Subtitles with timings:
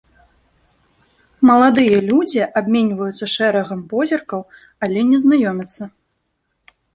[1.49, 4.41] Маладыя людзі абменьваюцца шэрагам позіркаў,
[4.87, 5.83] але не знаёмяцца.